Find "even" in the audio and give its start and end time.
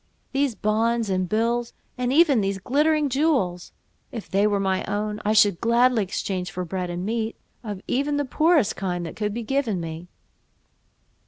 2.11-2.41, 7.85-8.17